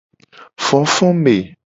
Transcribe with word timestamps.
Fofome. 0.65 1.37